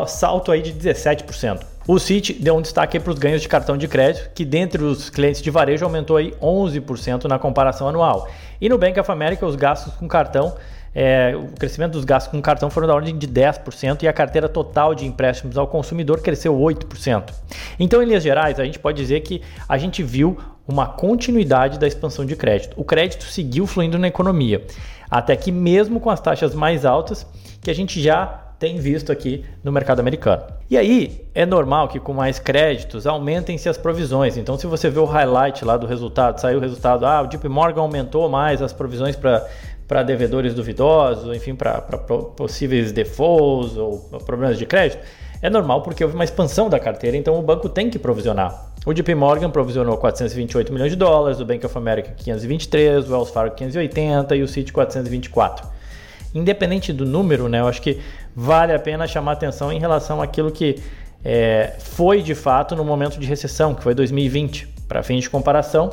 salto 0.08 0.52
aí 0.52 0.62
de 0.62 0.74
17%. 0.74 1.62
O 1.88 1.98
Citi 2.00 2.34
deu 2.34 2.58
um 2.58 2.62
destaque 2.62 3.00
para 3.00 3.12
os 3.14 3.18
ganhos 3.18 3.42
de 3.42 3.48
cartão 3.48 3.78
de 3.78 3.88
crédito, 3.88 4.30
que 4.36 4.44
dentre 4.44 4.84
os 4.84 5.10
clientes 5.10 5.42
de 5.42 5.50
varejo 5.50 5.86
aumentou 5.86 6.18
aí 6.18 6.34
11% 6.42 7.24
na 7.26 7.40
comparação 7.40 7.88
anual. 7.88 8.28
E 8.60 8.68
no 8.68 8.78
Bank 8.78 9.00
of 9.00 9.10
America, 9.10 9.46
os 9.46 9.56
gastos 9.56 9.94
com 9.94 10.08
cartão 10.08 10.56
é, 11.00 11.36
o 11.36 11.56
crescimento 11.56 11.92
dos 11.92 12.04
gastos 12.04 12.32
com 12.32 12.42
cartão 12.42 12.72
foram 12.72 12.88
da 12.88 12.96
ordem 12.96 13.16
de 13.16 13.28
10% 13.28 14.02
e 14.02 14.08
a 14.08 14.14
carteira 14.14 14.50
total 14.50 14.96
de 14.96 15.06
empréstimos 15.06 15.56
ao 15.56 15.68
consumidor 15.68 16.22
cresceu 16.22 16.58
8%. 16.58 17.32
Então, 17.80 18.02
em 18.02 18.08
linhas 18.08 18.24
gerais, 18.24 18.60
a 18.60 18.66
gente 18.66 18.80
pode 18.80 18.98
dizer 18.98 19.20
que 19.20 19.44
a 19.70 19.78
gente 19.78 20.02
viu 20.02 20.38
uma 20.68 20.88
continuidade 20.88 21.78
da 21.78 21.86
expansão 21.86 22.26
de 22.26 22.36
crédito. 22.36 22.74
O 22.76 22.84
crédito 22.84 23.26
seguiu 23.26 23.68
fluindo 23.68 24.00
na 24.00 24.08
economia, 24.08 24.66
até 25.08 25.36
que 25.36 25.52
mesmo 25.52 26.00
com 26.00 26.10
as 26.10 26.20
taxas 26.20 26.56
mais 26.56 26.84
altas, 26.84 27.28
que 27.62 27.70
a 27.70 27.76
gente 27.76 28.02
já 28.02 28.47
tem 28.60 28.78
visto 28.80 29.12
aqui 29.12 29.46
no 29.64 29.72
mercado 29.72 30.00
americano. 30.00 30.44
E 30.70 30.78
aí 30.78 31.26
é 31.34 31.46
normal 31.46 31.88
que 31.88 32.00
com 32.00 32.14
mais 32.14 32.40
créditos 32.40 33.06
aumentem-se 33.06 33.70
as 33.70 33.78
provisões. 33.78 34.38
Então, 34.38 34.58
se 34.58 34.68
você 34.68 34.90
vê 34.90 35.00
o 35.00 35.06
highlight 35.06 35.64
lá 35.64 35.78
do 35.78 35.86
resultado, 35.86 36.40
saiu 36.40 36.58
o 36.58 36.62
resultado, 36.62 37.06
ah, 37.06 37.22
o 37.22 37.28
JP 37.28 37.48
Morgan 37.48 37.82
aumentou 37.82 38.28
mais 38.28 38.62
as 38.62 38.74
provisões 38.74 39.16
para 39.16 39.48
para 39.88 40.04
devedores 40.04 40.54
duvidosos, 40.54 41.34
enfim, 41.36 41.56
para 41.56 41.80
possíveis 41.80 42.92
defaults 42.92 43.78
ou 43.78 44.00
problemas 44.26 44.58
de 44.58 44.66
crédito, 44.66 45.02
é 45.42 45.50
normal 45.50 45.82
porque 45.82 46.04
houve 46.04 46.16
uma 46.16 46.24
expansão 46.24 46.68
da 46.68 46.80
carteira, 46.80 47.16
então 47.16 47.40
o 47.40 47.42
banco 47.42 47.70
tem 47.70 47.90
que 47.90 47.98
provisionar. 47.98 48.74
O 48.86 48.94
JP 48.94 49.16
Morgan 49.16 49.50
provisionou 49.50 49.98
428 49.98 50.74
milhões 50.74 50.92
de 50.92 50.98
dólares, 50.98 51.40
o 51.40 51.46
Bank 51.46 51.66
of 51.66 51.78
America 51.78 52.12
523, 52.18 53.10
o 53.10 53.14
Wells 53.14 53.32
Fargo 53.32 53.56
580 53.56 54.36
e 54.36 54.44
o 54.44 54.48
Citi 54.48 54.74
424. 54.74 55.68
Independente 56.34 56.92
do 56.92 57.06
número, 57.06 57.48
né, 57.48 57.60
eu 57.60 57.68
acho 57.68 57.82
que 57.82 58.00
vale 58.40 58.72
a 58.72 58.78
pena 58.78 59.08
chamar 59.08 59.32
atenção 59.32 59.72
em 59.72 59.80
relação 59.80 60.22
àquilo 60.22 60.52
que 60.52 60.76
é, 61.26 61.74
foi 61.80 62.22
de 62.22 62.36
fato 62.36 62.76
no 62.76 62.86
momento 62.86 63.20
de 63.20 63.26
recessão, 63.26 63.74
que 63.74 63.82
foi 63.82 63.96
2020. 63.96 64.68
Para 64.88 65.02
fins 65.02 65.24
de 65.24 65.30
comparação, 65.30 65.90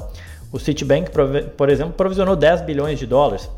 o 0.52 0.58
Citibank, 0.58 1.10
por 1.56 1.70
exemplo, 1.70 1.94
provisionou 1.94 2.36
10 2.36 2.60
bilhões 2.60 2.98
de 2.98 3.06
dólares 3.06 3.48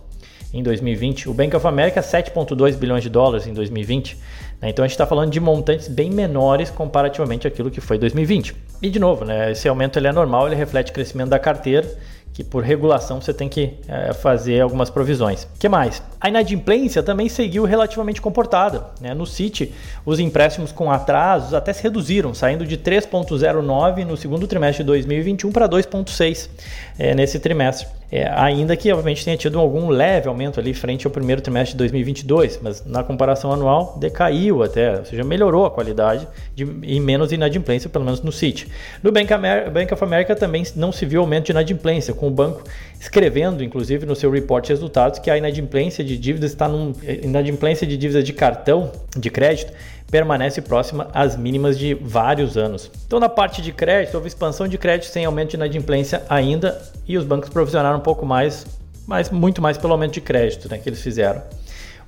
em 0.54 0.62
2020. 0.62 1.28
O 1.28 1.34
Bank 1.34 1.56
of 1.56 1.66
America, 1.66 2.00
7,2 2.00 2.76
bilhões 2.76 3.02
de 3.02 3.10
dólares 3.10 3.48
em 3.48 3.52
2020. 3.52 4.16
Né? 4.62 4.70
Então 4.70 4.84
a 4.84 4.86
gente 4.86 4.94
está 4.94 5.04
falando 5.04 5.32
de 5.32 5.40
montantes 5.40 5.88
bem 5.88 6.08
menores 6.08 6.70
comparativamente 6.70 7.44
àquilo 7.44 7.72
que 7.72 7.80
foi 7.80 7.98
2020. 7.98 8.54
E 8.80 8.88
de 8.88 9.00
novo, 9.00 9.24
né, 9.24 9.50
esse 9.50 9.68
aumento 9.68 9.98
ele 9.98 10.06
é 10.06 10.12
normal, 10.12 10.46
ele 10.46 10.54
reflete 10.54 10.92
o 10.92 10.94
crescimento 10.94 11.30
da 11.30 11.40
carteira 11.40 11.92
que 12.36 12.44
por 12.44 12.62
regulação 12.62 13.18
você 13.18 13.32
tem 13.32 13.48
que 13.48 13.72
é, 13.88 14.12
fazer 14.12 14.60
algumas 14.60 14.90
provisões. 14.90 15.44
O 15.44 15.58
que 15.58 15.70
mais? 15.70 16.02
A 16.20 16.28
inadimplência 16.28 17.02
também 17.02 17.30
seguiu 17.30 17.64
relativamente 17.64 18.20
comportada. 18.20 18.88
Né? 19.00 19.14
No 19.14 19.24
Citi, 19.24 19.72
os 20.04 20.20
empréstimos 20.20 20.70
com 20.70 20.92
atrasos 20.92 21.54
até 21.54 21.72
se 21.72 21.82
reduziram, 21.82 22.34
saindo 22.34 22.66
de 22.66 22.76
3,09 22.76 24.04
no 24.04 24.18
segundo 24.18 24.46
trimestre 24.46 24.84
de 24.84 24.86
2021 24.88 25.50
para 25.50 25.66
2,6 25.66 26.50
é, 26.98 27.14
nesse 27.14 27.38
trimestre. 27.38 27.88
É, 28.10 28.28
ainda 28.28 28.76
que, 28.76 28.90
obviamente, 28.92 29.24
tenha 29.24 29.36
tido 29.36 29.58
algum 29.58 29.88
leve 29.88 30.28
aumento 30.28 30.60
ali 30.60 30.72
frente 30.72 31.06
ao 31.06 31.10
primeiro 31.10 31.42
trimestre 31.42 31.72
de 31.72 31.78
2022, 31.78 32.60
mas 32.62 32.84
na 32.86 33.02
comparação 33.02 33.52
anual 33.52 33.96
decaiu 33.98 34.62
até, 34.62 34.98
ou 34.98 35.04
seja, 35.04 35.24
melhorou 35.24 35.66
a 35.66 35.70
qualidade 35.70 36.26
de, 36.54 36.64
e 36.82 37.00
menos 37.00 37.32
inadimplência, 37.32 37.90
pelo 37.90 38.04
menos 38.04 38.22
no 38.22 38.30
Citi. 38.30 38.68
No 39.02 39.10
Bank, 39.10 39.32
Amer 39.32 39.70
Bank 39.70 39.92
of 39.92 40.04
America 40.04 40.36
também 40.36 40.62
não 40.76 40.92
se 40.92 41.04
viu 41.04 41.20
aumento 41.20 41.46
de 41.46 41.52
inadimplência, 41.52 42.14
com 42.14 42.28
o 42.28 42.30
banco 42.30 42.62
escrevendo, 43.06 43.62
inclusive, 43.62 44.04
no 44.04 44.16
seu 44.16 44.30
report 44.30 44.64
de 44.64 44.70
resultados, 44.70 45.20
que 45.20 45.30
a 45.30 45.38
inadimplência 45.38 46.02
de 46.02 46.18
dívidas 46.18 46.50
está 46.50 46.66
num 46.66 46.92
inadimplência 47.22 47.86
de 47.86 47.96
dívidas 47.96 48.24
de 48.24 48.32
cartão 48.32 48.90
de 49.16 49.30
crédito 49.30 49.72
permanece 50.10 50.60
próxima 50.60 51.08
às 51.12 51.36
mínimas 51.36 51.78
de 51.78 51.94
vários 51.94 52.56
anos. 52.56 52.90
Então, 53.06 53.18
na 53.18 53.28
parte 53.28 53.62
de 53.62 53.72
crédito, 53.72 54.14
houve 54.14 54.28
expansão 54.28 54.66
de 54.66 54.76
crédito 54.76 55.10
sem 55.10 55.24
aumento 55.24 55.50
de 55.50 55.56
inadimplência 55.56 56.22
ainda 56.28 56.80
e 57.06 57.16
os 57.16 57.24
bancos 57.24 57.48
provisionaram 57.48 57.98
um 57.98 58.02
pouco 58.02 58.26
mais, 58.26 58.66
mas 59.06 59.30
muito 59.30 59.62
mais 59.62 59.78
pelo 59.78 59.92
aumento 59.92 60.14
de 60.14 60.20
crédito 60.20 60.68
né, 60.68 60.78
que 60.78 60.88
eles 60.88 61.00
fizeram. 61.00 61.42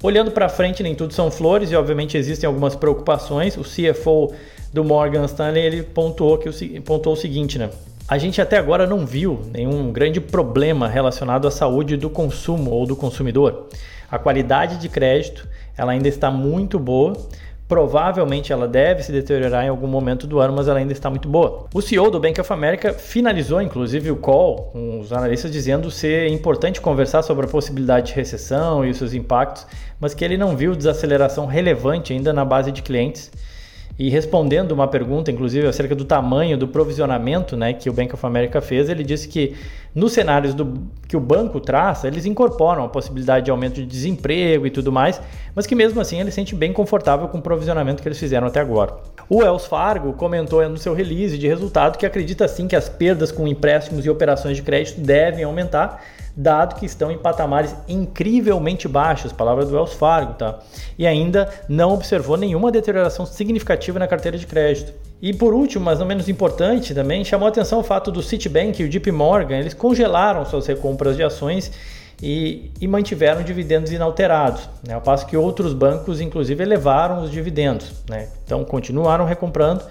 Olhando 0.02 0.30
para 0.30 0.48
frente, 0.48 0.82
nem 0.82 0.94
tudo 0.94 1.12
são 1.12 1.30
flores 1.30 1.70
e 1.70 1.76
obviamente 1.76 2.16
existem 2.16 2.46
algumas 2.46 2.76
preocupações. 2.76 3.56
O 3.56 3.62
CFO 3.62 4.32
do 4.72 4.84
Morgan 4.84 5.24
Stanley 5.24 5.64
ele 5.64 5.82
pontuou, 5.82 6.38
que 6.38 6.48
o, 6.48 6.82
pontuou 6.82 7.14
o 7.14 7.18
seguinte, 7.18 7.58
né? 7.58 7.70
A 8.08 8.16
gente 8.16 8.40
até 8.40 8.56
agora 8.56 8.86
não 8.86 9.04
viu 9.04 9.42
nenhum 9.52 9.92
grande 9.92 10.18
problema 10.18 10.88
relacionado 10.88 11.46
à 11.46 11.50
saúde 11.50 11.94
do 11.94 12.08
consumo 12.08 12.70
ou 12.70 12.86
do 12.86 12.96
consumidor. 12.96 13.68
A 14.10 14.18
qualidade 14.18 14.78
de 14.78 14.88
crédito 14.88 15.46
ela 15.76 15.92
ainda 15.92 16.08
está 16.08 16.30
muito 16.30 16.78
boa, 16.78 17.12
Provavelmente 17.68 18.50
ela 18.50 18.66
deve 18.66 19.02
se 19.02 19.12
deteriorar 19.12 19.62
em 19.62 19.68
algum 19.68 19.86
momento 19.86 20.26
do 20.26 20.38
ano, 20.38 20.54
mas 20.56 20.68
ela 20.68 20.78
ainda 20.78 20.94
está 20.94 21.10
muito 21.10 21.28
boa. 21.28 21.66
O 21.74 21.82
CEO 21.82 22.10
do 22.10 22.18
Bank 22.18 22.40
of 22.40 22.50
America 22.50 22.94
finalizou, 22.94 23.60
inclusive, 23.60 24.10
o 24.10 24.16
call 24.16 24.70
com 24.72 25.00
os 25.00 25.12
analistas 25.12 25.52
dizendo 25.52 25.90
ser 25.90 26.28
importante 26.28 26.80
conversar 26.80 27.20
sobre 27.20 27.44
a 27.44 27.48
possibilidade 27.48 28.06
de 28.06 28.14
recessão 28.14 28.86
e 28.86 28.90
os 28.90 28.96
seus 28.96 29.12
impactos, 29.12 29.66
mas 30.00 30.14
que 30.14 30.24
ele 30.24 30.38
não 30.38 30.56
viu 30.56 30.74
desaceleração 30.74 31.44
relevante 31.44 32.14
ainda 32.14 32.32
na 32.32 32.42
base 32.42 32.72
de 32.72 32.80
clientes 32.80 33.30
e 33.98 34.08
respondendo 34.08 34.70
uma 34.70 34.86
pergunta, 34.86 35.30
inclusive, 35.30 35.66
acerca 35.66 35.92
do 35.92 36.04
tamanho 36.04 36.56
do 36.56 36.68
provisionamento 36.68 37.56
né, 37.56 37.72
que 37.72 37.90
o 37.90 37.92
Bank 37.92 38.14
of 38.14 38.24
America 38.24 38.60
fez, 38.60 38.88
ele 38.88 39.02
disse 39.02 39.26
que 39.26 39.56
nos 39.92 40.12
cenários 40.12 40.54
do, 40.54 40.86
que 41.08 41.16
o 41.16 41.20
banco 41.20 41.58
traça, 41.58 42.06
eles 42.06 42.24
incorporam 42.24 42.84
a 42.84 42.88
possibilidade 42.88 43.46
de 43.46 43.50
aumento 43.50 43.74
de 43.74 43.86
desemprego 43.86 44.66
e 44.66 44.70
tudo 44.70 44.92
mais, 44.92 45.20
mas 45.52 45.66
que 45.66 45.74
mesmo 45.74 46.00
assim 46.00 46.20
ele 46.20 46.30
se 46.30 46.36
sente 46.36 46.54
bem 46.54 46.72
confortável 46.72 47.26
com 47.26 47.38
o 47.38 47.42
provisionamento 47.42 48.00
que 48.00 48.08
eles 48.08 48.20
fizeram 48.20 48.46
até 48.46 48.60
agora. 48.60 48.94
O 49.28 49.38
Wells 49.38 49.66
Fargo 49.66 50.12
comentou 50.12 50.66
no 50.68 50.78
seu 50.78 50.94
release 50.94 51.36
de 51.36 51.48
resultado 51.48 51.98
que 51.98 52.06
acredita 52.06 52.46
sim 52.46 52.68
que 52.68 52.76
as 52.76 52.88
perdas 52.88 53.32
com 53.32 53.48
empréstimos 53.48 54.06
e 54.06 54.10
operações 54.10 54.56
de 54.56 54.62
crédito 54.62 55.00
devem 55.00 55.42
aumentar, 55.42 56.04
dado 56.40 56.76
que 56.76 56.86
estão 56.86 57.10
em 57.10 57.18
patamares 57.18 57.74
incrivelmente 57.88 58.86
baixos, 58.86 59.32
palavra 59.32 59.66
do 59.66 59.74
Wells 59.74 59.94
Fargo, 59.94 60.34
tá? 60.34 60.60
E 60.96 61.04
ainda 61.04 61.52
não 61.68 61.92
observou 61.92 62.36
nenhuma 62.36 62.70
deterioração 62.70 63.26
significativa 63.26 63.98
na 63.98 64.06
carteira 64.06 64.38
de 64.38 64.46
crédito. 64.46 64.92
E 65.20 65.34
por 65.34 65.52
último, 65.52 65.84
mas 65.84 65.98
não 65.98 66.06
menos 66.06 66.28
importante 66.28 66.94
também, 66.94 67.24
chamou 67.24 67.48
atenção 67.48 67.80
o 67.80 67.82
fato 67.82 68.12
do 68.12 68.22
Citibank 68.22 68.80
e 68.80 68.84
o 68.84 68.88
JP 68.88 69.10
Morgan, 69.10 69.56
eles 69.56 69.74
congelaram 69.74 70.46
suas 70.46 70.64
recompras 70.68 71.16
de 71.16 71.24
ações 71.24 71.72
e, 72.22 72.70
e 72.80 72.86
mantiveram 72.86 73.42
dividendos 73.42 73.90
inalterados, 73.90 74.70
né? 74.86 74.94
ao 74.94 75.00
passo 75.00 75.26
que 75.26 75.36
outros 75.36 75.72
bancos, 75.72 76.20
inclusive, 76.20 76.62
elevaram 76.62 77.20
os 77.20 77.32
dividendos. 77.32 77.90
Né? 78.08 78.28
Então, 78.44 78.64
continuaram 78.64 79.24
recomprando 79.24 79.82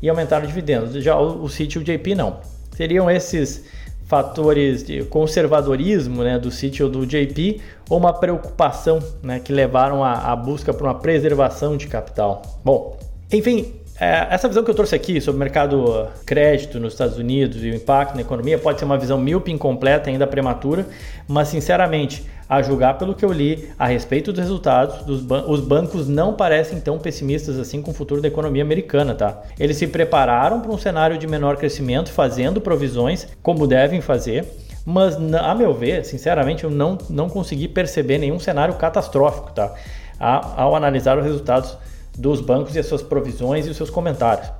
e 0.00 0.08
aumentaram 0.08 0.46
dividendos. 0.46 1.02
Já 1.02 1.16
o, 1.18 1.42
o 1.42 1.48
Citi 1.48 1.78
e 1.78 1.80
o 1.80 1.84
JP 1.84 2.14
não. 2.14 2.36
Seriam 2.76 3.10
esses 3.10 3.64
fatores 4.06 4.84
de 4.84 5.02
conservadorismo 5.04 6.22
né, 6.22 6.38
do 6.38 6.50
sítio 6.50 6.86
ou 6.86 6.92
do 6.92 7.06
JP 7.06 7.60
ou 7.90 7.98
uma 7.98 8.12
preocupação 8.12 9.00
né, 9.22 9.40
que 9.40 9.52
levaram 9.52 10.02
à, 10.02 10.34
busca 10.34 10.72
por 10.72 10.84
uma 10.84 10.94
preservação 10.94 11.76
de 11.76 11.88
capital. 11.88 12.42
Bom, 12.64 12.96
enfim, 13.32 13.74
é, 13.98 14.26
essa 14.30 14.46
visão 14.46 14.62
que 14.62 14.70
eu 14.70 14.74
trouxe 14.74 14.94
aqui 14.94 15.20
sobre 15.20 15.36
o 15.36 15.38
mercado 15.38 16.08
crédito 16.26 16.78
nos 16.78 16.92
Estados 16.92 17.16
Unidos 17.16 17.64
e 17.64 17.70
o 17.70 17.74
impacto 17.74 18.14
na 18.14 18.20
economia 18.20 18.58
pode 18.58 18.78
ser 18.78 18.84
uma 18.84 18.98
visão 18.98 19.16
míope, 19.16 19.50
incompleta, 19.50 20.10
ainda 20.10 20.26
prematura, 20.26 20.86
mas 21.26 21.48
sinceramente, 21.48 22.24
a 22.48 22.60
julgar 22.60 22.98
pelo 22.98 23.14
que 23.14 23.24
eu 23.24 23.32
li 23.32 23.70
a 23.78 23.86
respeito 23.86 24.32
dos 24.32 24.40
resultados, 24.40 25.02
dos 25.04 25.22
ban 25.22 25.44
os 25.46 25.60
bancos 25.60 26.06
não 26.06 26.34
parecem 26.34 26.78
tão 26.78 26.98
pessimistas 26.98 27.58
assim 27.58 27.80
com 27.80 27.90
o 27.90 27.94
futuro 27.94 28.20
da 28.20 28.28
economia 28.28 28.62
americana, 28.62 29.14
tá? 29.14 29.42
Eles 29.58 29.78
se 29.78 29.86
prepararam 29.86 30.60
para 30.60 30.70
um 30.70 30.78
cenário 30.78 31.16
de 31.16 31.26
menor 31.26 31.56
crescimento, 31.56 32.12
fazendo 32.12 32.60
provisões 32.60 33.26
como 33.42 33.66
devem 33.66 34.02
fazer, 34.02 34.44
mas 34.84 35.16
a 35.16 35.54
meu 35.54 35.72
ver, 35.72 36.04
sinceramente, 36.04 36.64
eu 36.64 36.70
não, 36.70 36.98
não 37.08 37.30
consegui 37.30 37.66
perceber 37.66 38.18
nenhum 38.18 38.38
cenário 38.38 38.74
catastrófico, 38.74 39.52
tá? 39.52 39.74
Ao 40.18 40.76
analisar 40.76 41.18
os 41.18 41.24
resultados 41.24 41.76
dos 42.18 42.40
bancos 42.40 42.74
e 42.74 42.78
as 42.78 42.86
suas 42.86 43.02
provisões 43.02 43.66
e 43.66 43.70
os 43.70 43.76
seus 43.76 43.90
comentários. 43.90 44.50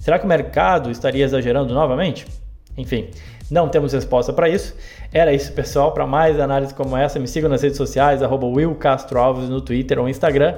Será 0.00 0.18
que 0.18 0.24
o 0.24 0.28
mercado 0.28 0.90
estaria 0.90 1.24
exagerando 1.24 1.72
novamente? 1.72 2.26
Enfim, 2.76 3.08
não 3.50 3.68
temos 3.68 3.92
resposta 3.92 4.32
para 4.32 4.48
isso. 4.48 4.74
Era 5.12 5.32
isso, 5.32 5.52
pessoal. 5.52 5.92
Para 5.92 6.06
mais 6.06 6.38
análises 6.40 6.74
como 6.74 6.96
essa, 6.96 7.18
me 7.18 7.28
sigam 7.28 7.48
nas 7.48 7.62
redes 7.62 7.76
sociais, 7.76 8.22
arroba 8.22 8.46
Will 8.46 8.74
Castro 8.74 9.18
Alves 9.18 9.48
no 9.48 9.60
Twitter 9.60 9.98
ou 9.98 10.08
Instagram. 10.08 10.56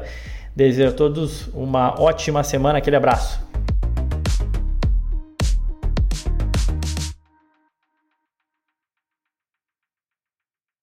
Desejo 0.55 0.89
a 0.89 0.93
todos 0.93 1.49
uma 1.55 2.01
ótima 2.01 2.43
semana. 2.43 2.79
Aquele 2.79 2.97
abraço. 2.97 3.46